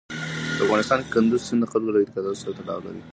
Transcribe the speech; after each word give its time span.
په 0.55 0.61
افغانستان 0.65 0.99
کې 1.01 1.09
کندز 1.13 1.41
سیند 1.47 1.61
د 1.63 1.65
خلکو 1.71 1.91
له 1.93 1.99
اعتقاداتو 1.99 2.39
سره 2.41 2.53
تړاو 2.59 2.83
لري. 2.85 3.01